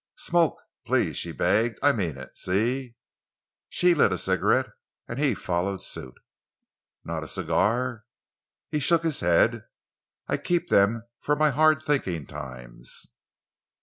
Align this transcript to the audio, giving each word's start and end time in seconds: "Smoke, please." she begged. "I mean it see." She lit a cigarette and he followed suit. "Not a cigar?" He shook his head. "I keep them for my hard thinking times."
"Smoke, 0.17 0.55
please." 0.83 1.15
she 1.15 1.31
begged. 1.31 1.77
"I 1.83 1.91
mean 1.91 2.17
it 2.17 2.35
see." 2.35 2.95
She 3.69 3.93
lit 3.93 4.11
a 4.11 4.17
cigarette 4.17 4.69
and 5.07 5.19
he 5.19 5.35
followed 5.35 5.83
suit. 5.83 6.15
"Not 7.03 7.23
a 7.23 7.27
cigar?" 7.27 8.05
He 8.71 8.79
shook 8.79 9.03
his 9.03 9.19
head. 9.19 9.63
"I 10.27 10.37
keep 10.37 10.69
them 10.69 11.03
for 11.19 11.35
my 11.35 11.51
hard 11.51 11.83
thinking 11.83 12.25
times." 12.25 13.05